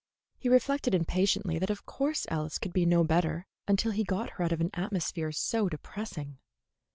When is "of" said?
1.69-1.85, 4.51-4.59